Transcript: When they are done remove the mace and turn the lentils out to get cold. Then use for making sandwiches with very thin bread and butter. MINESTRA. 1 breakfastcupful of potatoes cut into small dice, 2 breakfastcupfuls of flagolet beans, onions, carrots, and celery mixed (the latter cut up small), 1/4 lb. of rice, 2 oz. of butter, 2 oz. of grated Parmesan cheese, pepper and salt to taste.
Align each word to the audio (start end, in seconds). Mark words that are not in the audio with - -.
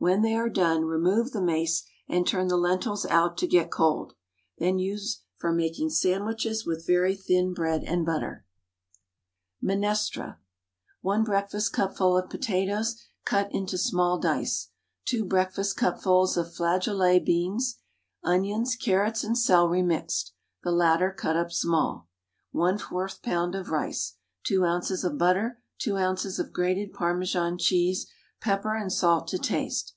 When 0.00 0.22
they 0.22 0.36
are 0.36 0.48
done 0.48 0.84
remove 0.84 1.32
the 1.32 1.42
mace 1.42 1.82
and 2.08 2.24
turn 2.24 2.46
the 2.46 2.56
lentils 2.56 3.04
out 3.06 3.36
to 3.38 3.48
get 3.48 3.72
cold. 3.72 4.12
Then 4.58 4.78
use 4.78 5.22
for 5.38 5.50
making 5.50 5.90
sandwiches 5.90 6.64
with 6.64 6.86
very 6.86 7.16
thin 7.16 7.52
bread 7.52 7.82
and 7.82 8.06
butter. 8.06 8.44
MINESTRA. 9.60 10.38
1 11.00 11.24
breakfastcupful 11.26 12.16
of 12.22 12.30
potatoes 12.30 12.94
cut 13.24 13.50
into 13.52 13.76
small 13.76 14.20
dice, 14.20 14.68
2 15.06 15.24
breakfastcupfuls 15.24 16.36
of 16.36 16.54
flagolet 16.54 17.24
beans, 17.24 17.80
onions, 18.22 18.76
carrots, 18.76 19.24
and 19.24 19.36
celery 19.36 19.82
mixed 19.82 20.32
(the 20.62 20.70
latter 20.70 21.10
cut 21.10 21.36
up 21.36 21.50
small), 21.50 22.08
1/4 22.54 23.18
lb. 23.22 23.58
of 23.58 23.70
rice, 23.70 24.14
2 24.44 24.64
oz. 24.64 25.02
of 25.02 25.18
butter, 25.18 25.60
2 25.78 25.96
oz. 25.96 26.38
of 26.38 26.52
grated 26.52 26.92
Parmesan 26.92 27.58
cheese, 27.58 28.06
pepper 28.40 28.72
and 28.76 28.92
salt 28.92 29.26
to 29.26 29.36
taste. 29.36 29.94